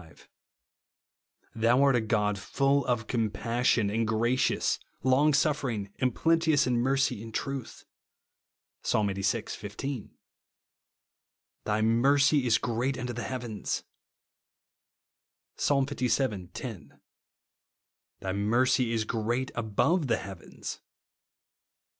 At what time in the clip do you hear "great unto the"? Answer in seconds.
12.57-13.21